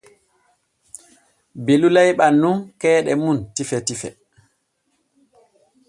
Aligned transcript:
Belu 1.65 1.87
layɓan 1.95 2.33
nun 2.41 2.57
keeɗe 2.79 3.11
mum 3.23 3.37
tife 3.55 3.77
fu. 4.01 4.09